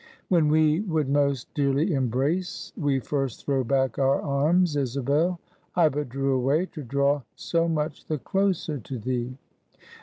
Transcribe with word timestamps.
"When 0.29 0.47
we 0.47 0.79
would 0.79 1.07
most 1.09 1.53
dearly 1.53 1.93
embrace, 1.93 2.73
we 2.75 2.99
first 2.99 3.45
throw 3.45 3.63
back 3.63 3.99
our 3.99 4.19
arms, 4.19 4.75
Isabel; 4.75 5.39
I 5.75 5.89
but 5.89 6.09
drew 6.09 6.33
away, 6.33 6.65
to 6.73 6.81
draw 6.81 7.21
so 7.35 7.67
much 7.69 8.05
the 8.07 8.17
closer 8.17 8.79
to 8.79 8.97
thee." 8.97 9.37